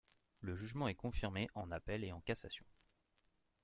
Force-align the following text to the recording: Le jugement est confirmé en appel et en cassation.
Le 0.39 0.55
jugement 0.55 0.87
est 0.87 0.95
confirmé 0.95 1.47
en 1.53 1.69
appel 1.69 2.03
et 2.03 2.11
en 2.11 2.21
cassation. 2.21 2.65